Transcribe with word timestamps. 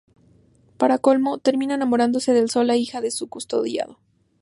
Para 0.79 0.97
colmo, 0.97 1.37
termina 1.37 1.75
enamorándose 1.75 2.33
de 2.33 2.47
Sol, 2.47 2.65
la 2.65 2.75
hija 2.75 3.01
de 3.01 3.11
su 3.11 3.29
custodiado. 3.29 3.99